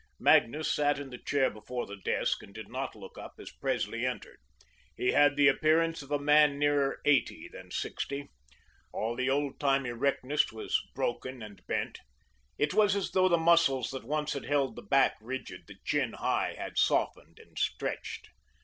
Magnus 0.17 0.73
sat 0.73 0.97
in 0.97 1.11
the 1.11 1.19
chair 1.19 1.51
before 1.51 1.85
the 1.85 1.95
desk 1.95 2.41
and 2.41 2.55
did 2.55 2.67
not 2.69 2.95
look 2.95 3.19
up 3.19 3.33
as 3.37 3.51
Presley 3.51 4.03
entered. 4.03 4.39
He 4.97 5.11
had 5.11 5.35
the 5.35 5.47
appearance 5.47 6.01
of 6.01 6.09
a 6.09 6.17
man 6.17 6.57
nearer 6.57 6.97
eighty 7.05 7.47
than 7.49 7.69
sixty. 7.69 8.31
All 8.91 9.15
the 9.15 9.29
old 9.29 9.59
time 9.59 9.85
erectness 9.85 10.51
was 10.51 10.75
broken 10.95 11.43
and 11.43 11.61
bent. 11.67 11.99
It 12.57 12.73
was 12.73 12.95
as 12.95 13.11
though 13.11 13.29
the 13.29 13.37
muscles 13.37 13.91
that 13.91 14.03
once 14.03 14.33
had 14.33 14.45
held 14.45 14.75
the 14.75 14.81
back 14.81 15.17
rigid, 15.21 15.65
the 15.67 15.75
chin 15.85 16.13
high, 16.13 16.55
had 16.57 16.79
softened 16.79 17.37
and 17.37 17.59
stretched. 17.59 18.29